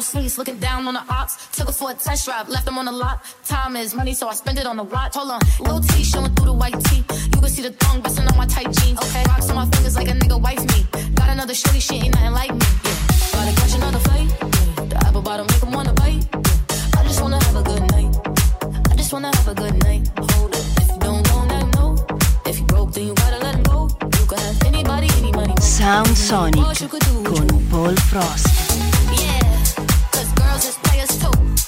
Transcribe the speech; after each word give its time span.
Penthouse 0.00 0.12
suites, 0.12 0.38
looking 0.38 0.58
down 0.58 0.86
on 0.88 0.94
the 0.94 1.04
ops. 1.08 1.36
Took 1.56 1.66
her 1.68 1.72
for 1.72 1.90
a 1.90 1.94
test 1.94 2.24
drive, 2.24 2.48
left 2.48 2.64
them 2.64 2.78
on 2.78 2.86
the 2.86 2.92
lot. 2.92 3.22
Time 3.46 3.76
is 3.76 3.94
money, 3.94 4.14
so 4.14 4.28
I 4.28 4.34
spend 4.34 4.58
it 4.58 4.66
on 4.66 4.76
the 4.76 4.84
watch. 4.84 5.14
Hold 5.14 5.30
on, 5.30 5.40
little 5.60 5.80
T 5.80 6.02
showing 6.02 6.34
through 6.34 6.46
the 6.46 6.52
white 6.52 6.78
tee. 6.84 7.04
You 7.34 7.40
can 7.40 7.48
see 7.48 7.62
the 7.62 7.72
thong 7.72 8.00
busting 8.00 8.26
on 8.26 8.36
my 8.36 8.46
tight 8.46 8.70
jeans. 8.78 8.98
Okay, 8.98 9.24
rocks 9.28 9.48
on 9.50 9.56
my 9.56 9.66
fingers 9.66 9.96
like 9.96 10.08
a 10.08 10.12
nigga 10.12 10.40
wife 10.40 10.60
me. 10.72 10.86
Got 11.14 11.28
another 11.30 11.54
shorty, 11.54 11.80
she 11.80 11.96
ain't 11.96 12.14
nothing 12.14 12.32
like 12.32 12.52
me. 12.52 12.66
Yeah. 12.84 13.32
Gotta 13.32 13.52
catch 13.60 13.74
another 13.74 13.98
flight. 13.98 14.28
Yeah. 14.30 14.84
The 14.90 14.96
apple 15.06 15.22
bottom 15.22 15.46
make 15.46 15.62
'em 15.62 15.72
wanna 15.72 15.92
bite. 15.94 16.24
Yeah. 16.32 16.98
I 16.98 17.04
just 17.04 17.20
wanna 17.20 17.42
have 17.44 17.56
a 17.56 17.62
good 17.62 17.84
night. 17.92 18.10
I 18.90 18.94
just 18.96 19.12
wanna 19.12 19.30
have 19.36 19.48
a 19.48 19.54
good 19.54 19.76
night. 19.84 20.02
Hold 20.16 20.54
up, 20.54 20.64
if 20.80 20.88
you 20.88 20.98
don't 21.06 21.22
go, 21.30 21.44
now 21.44 21.64
know. 21.76 21.90
If 22.46 22.58
you 22.58 22.64
broke, 22.64 22.92
then 22.94 23.06
you 23.08 23.14
gotta 23.14 23.38
let 23.44 23.54
him 23.54 23.64
go. 23.64 23.88
You 24.18 24.26
can 24.30 24.38
have 24.38 24.62
anybody, 24.64 25.08
any 25.20 25.32
money. 25.32 25.54
Sound 25.60 26.16
Sonic 26.16 26.64
con 27.28 27.48
Paul 27.70 27.96
Frost. 28.08 28.69
Is 30.62 30.76
players 30.82 31.16
too. 31.18 31.59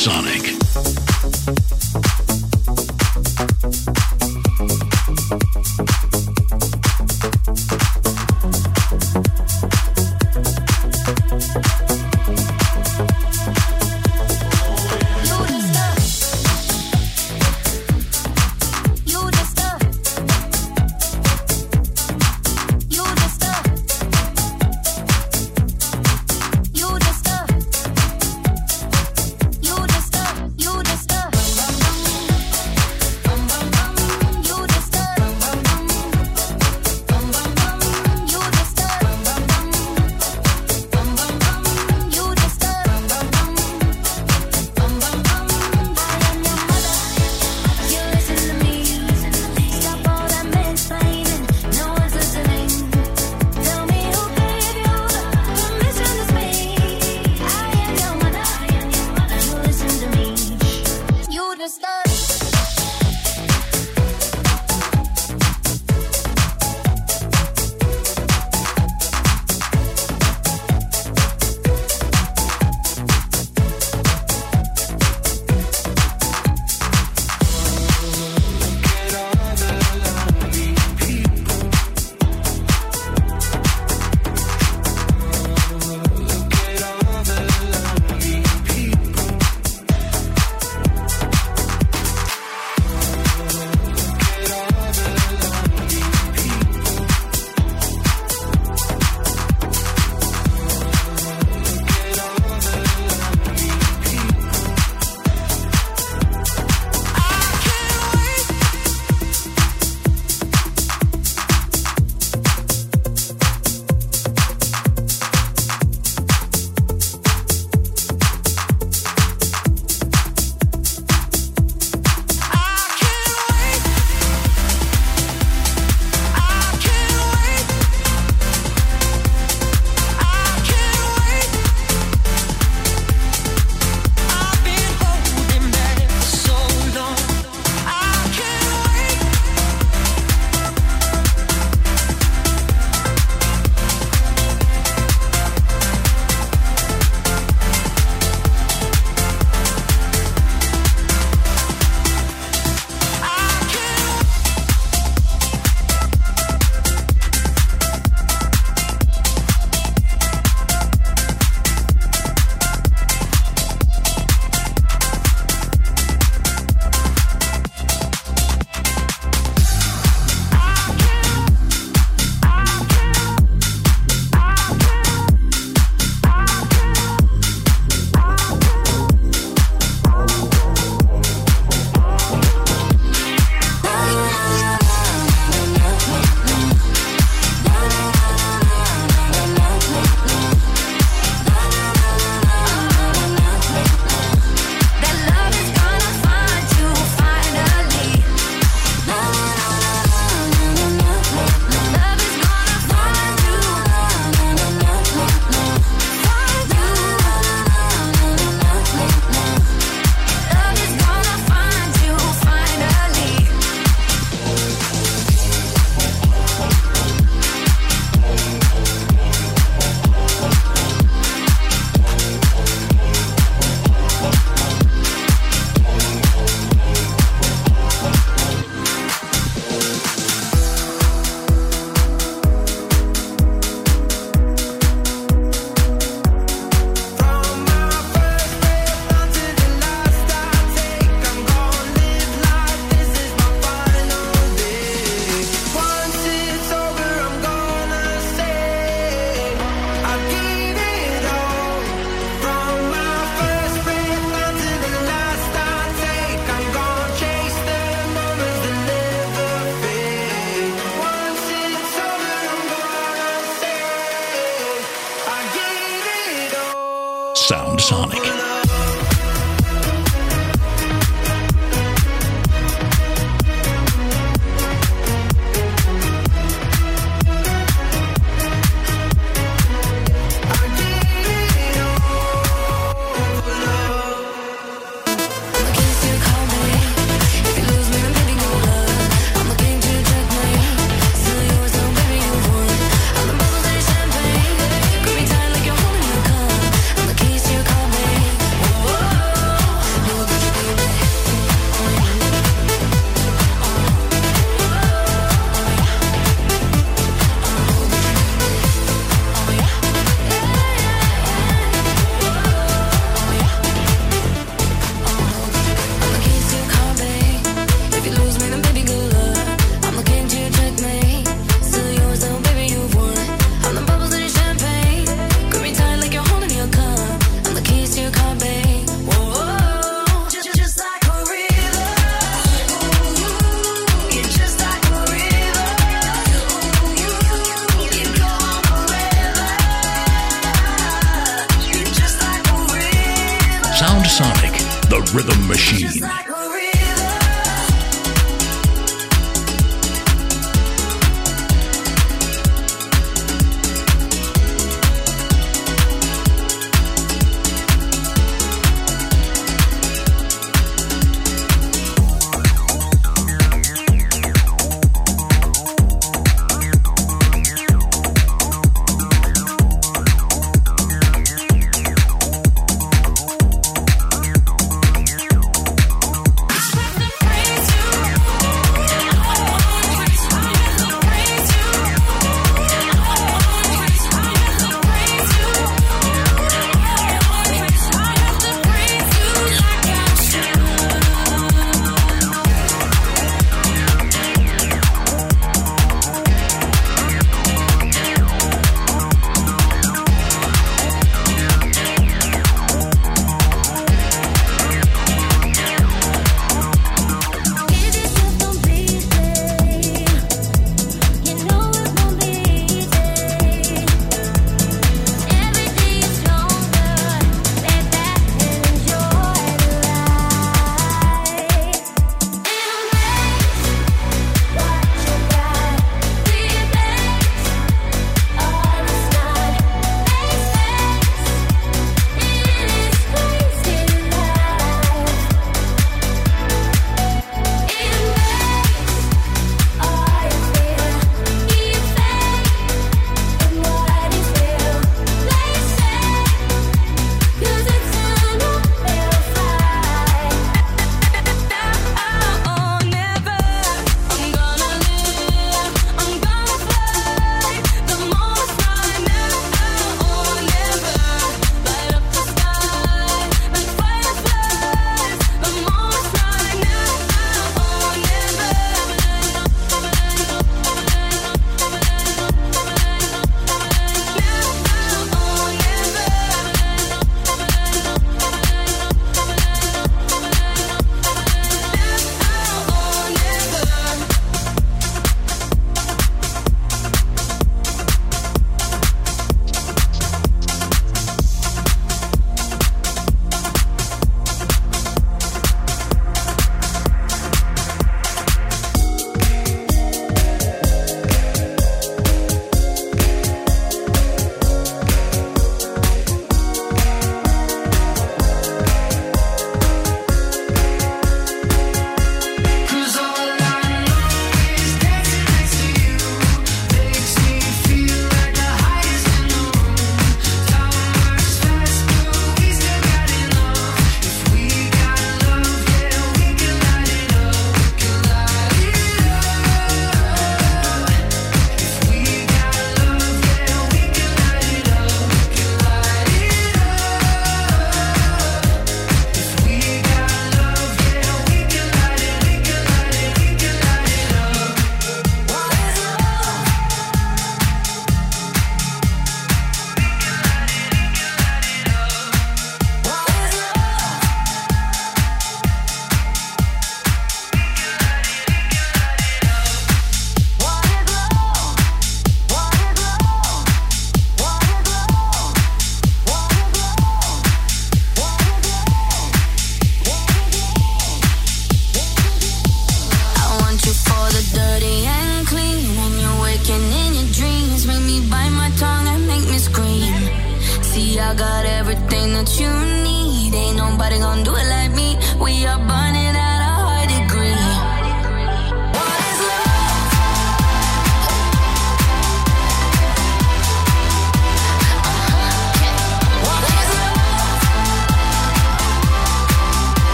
Sonic. 0.00 0.39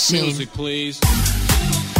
Machine. 0.00 0.22
Music, 0.22 0.52
please. 0.52 1.99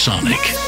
Sonic. 0.00 0.59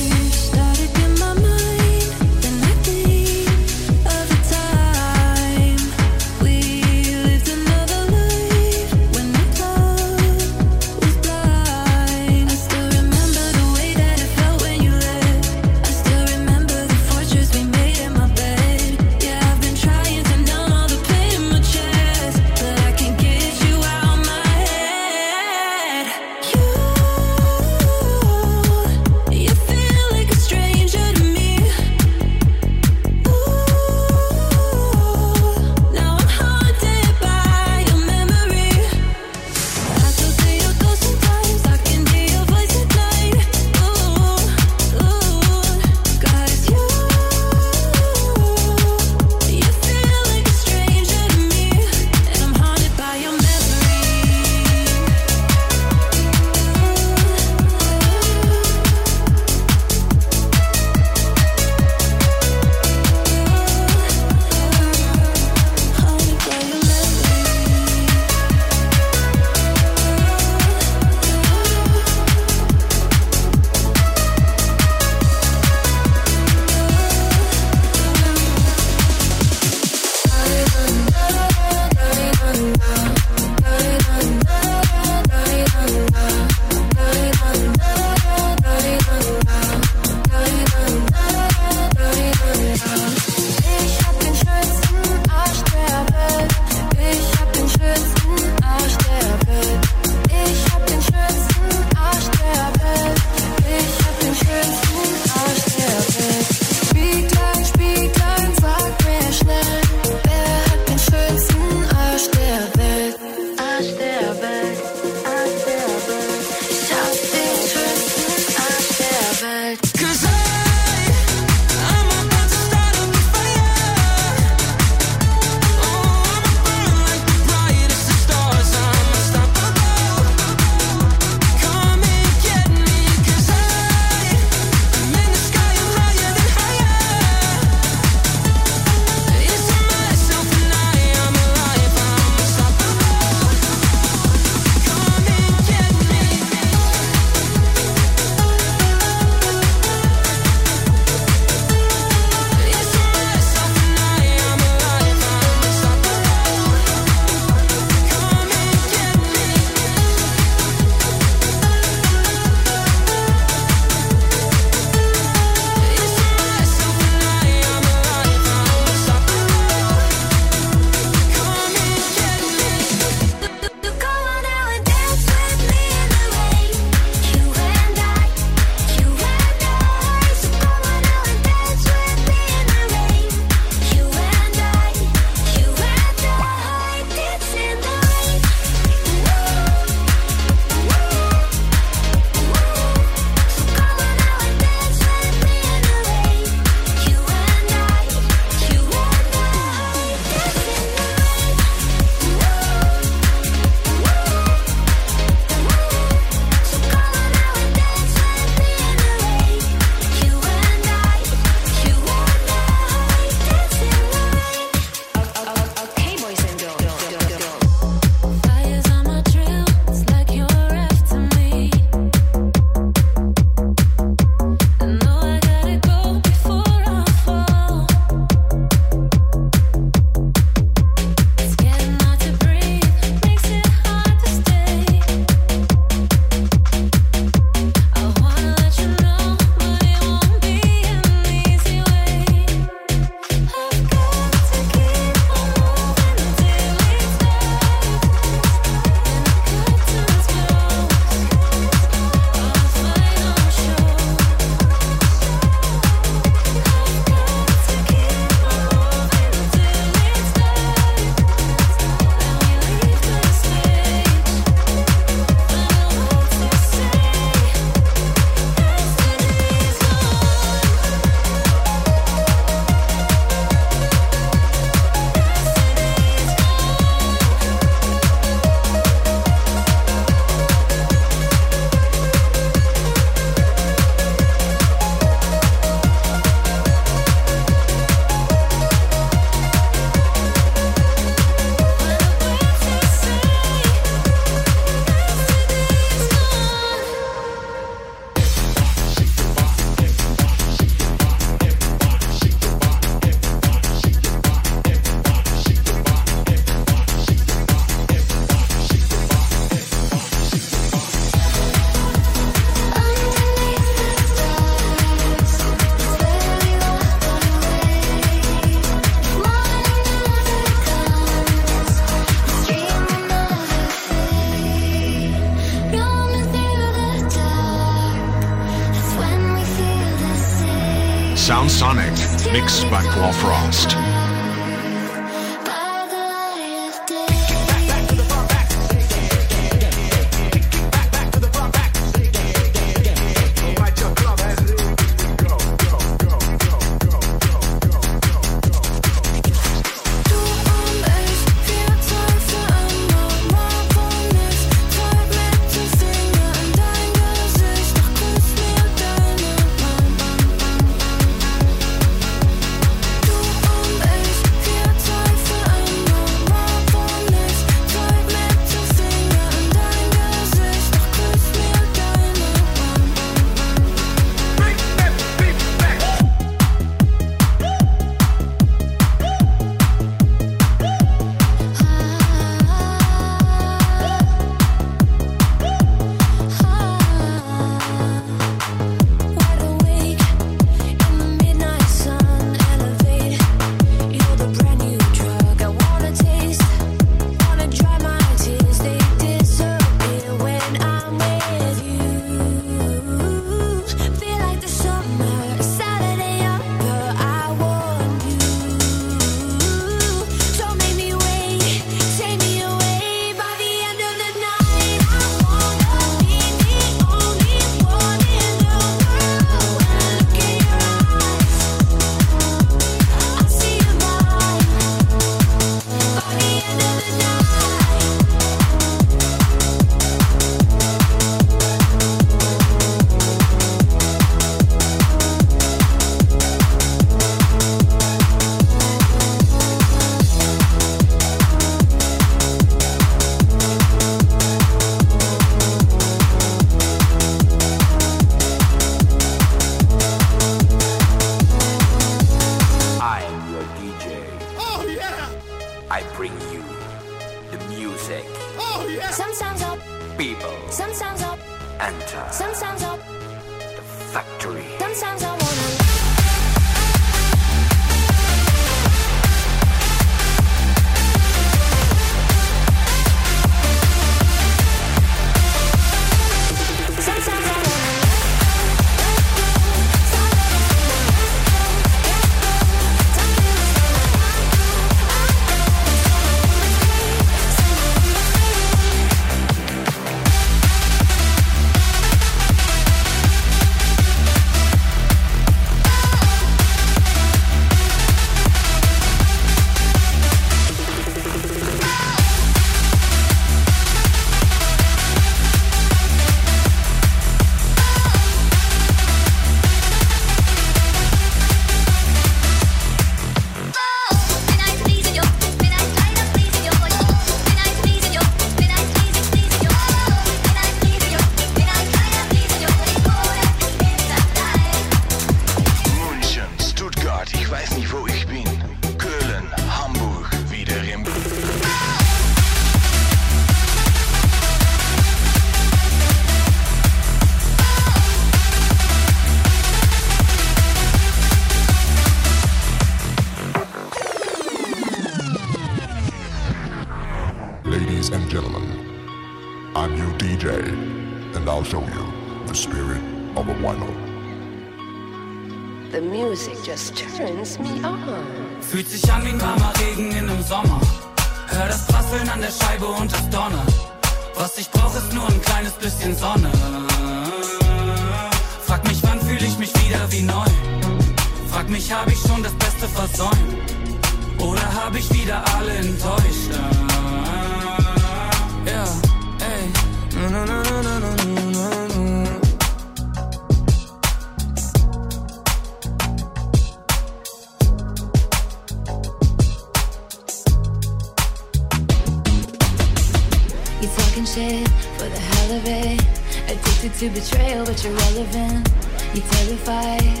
You 593.62 593.68
talking 593.68 594.04
shit 594.04 594.48
for 594.76 594.88
the 594.88 594.98
hell 594.98 595.36
of 595.36 595.44
it. 595.46 595.80
Addicted 596.26 596.74
to 596.80 596.90
betrayal, 596.90 597.46
but 597.46 597.62
you're 597.62 597.72
relevant. 597.72 598.48
You 598.92 599.02
terrified 599.02 600.00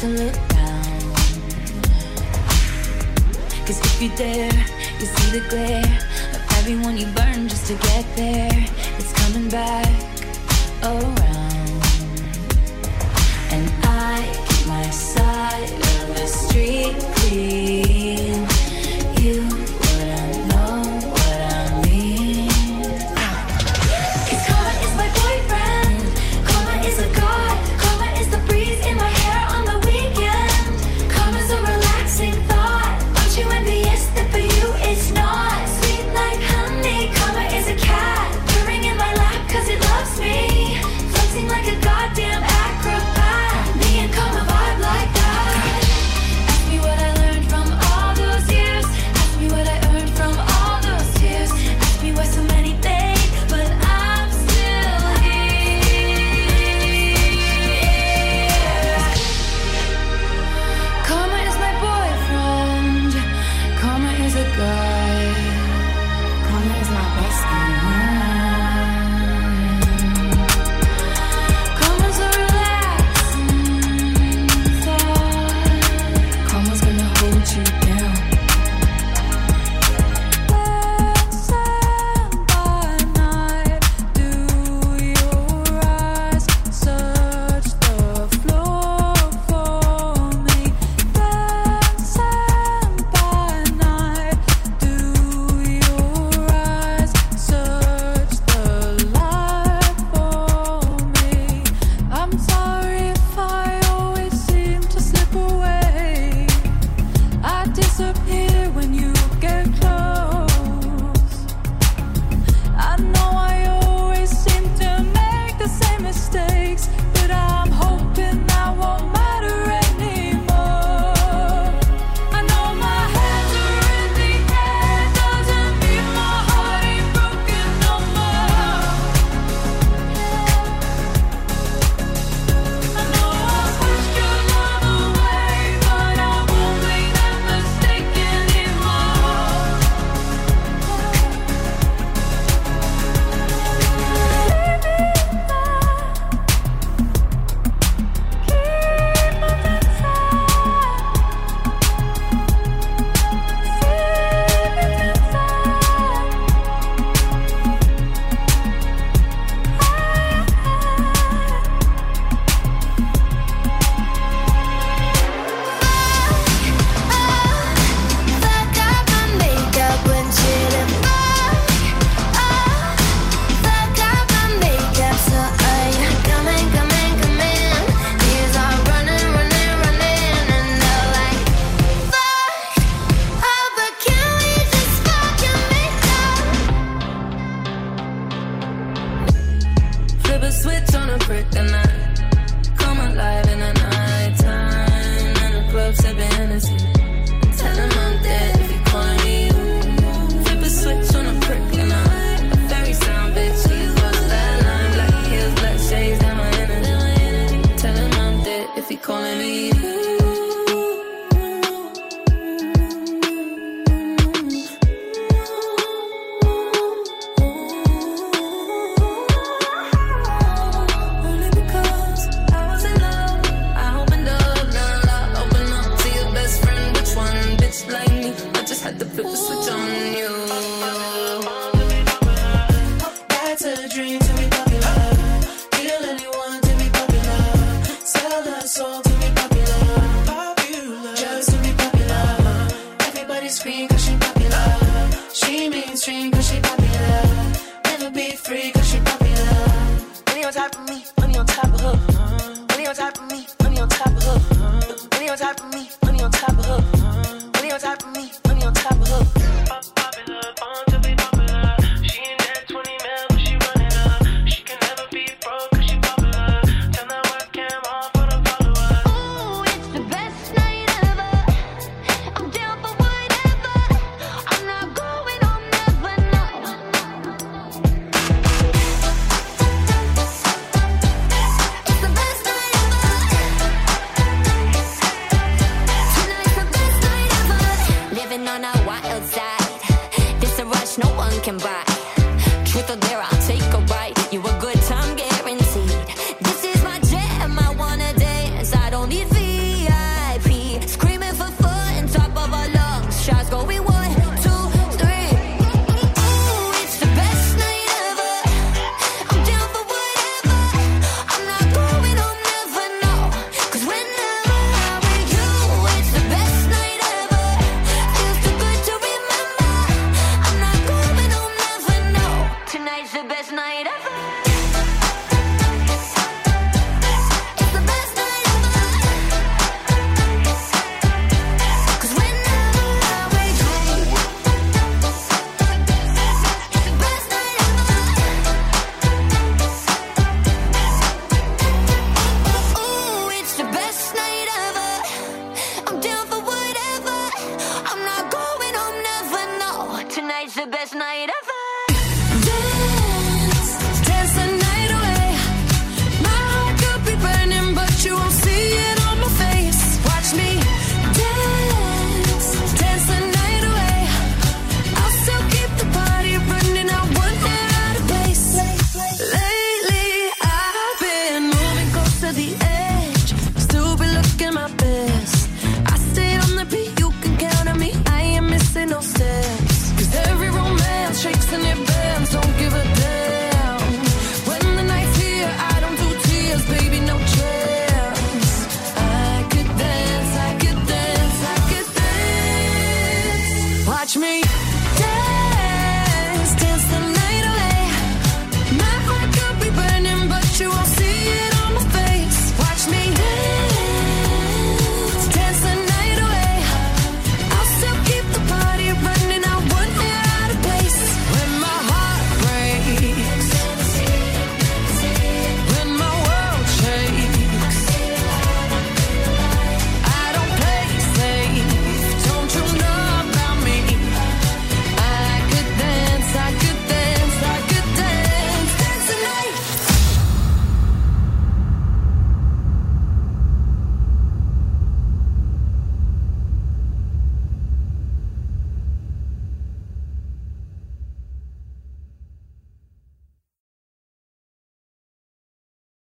to 0.00 0.06
look 0.06 0.34
down. 0.50 0.84
Cause 3.64 3.80
if 3.80 4.02
you 4.02 4.10
dare, 4.16 4.52
you 4.98 5.06
see 5.06 5.38
the 5.38 5.48
glare 5.48 5.98
of 6.34 6.42
everyone 6.58 6.98
you 6.98 7.06
burn 7.16 7.48
just 7.48 7.68
to 7.68 7.74
get 7.88 8.04
there. 8.16 8.50
It's 8.98 9.12
coming 9.14 9.48
back 9.48 9.88
around. 10.82 11.82
And 13.50 13.72
I 13.82 14.30
keep 14.46 14.66
my 14.66 14.90
side 14.90 15.72
of 15.72 16.16
the 16.16 16.26
street 16.26 16.96
clean. 17.16 17.89